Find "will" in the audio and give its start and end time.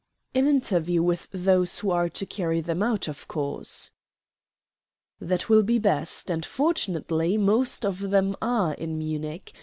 5.47-5.61